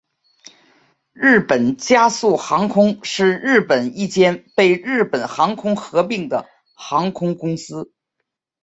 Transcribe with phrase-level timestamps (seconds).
[1.13, 7.93] 日本佳速航空是日本一间被日本航空合并的航空公司。